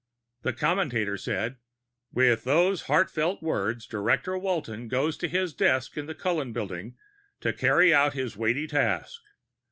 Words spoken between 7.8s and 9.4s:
out his weighty task.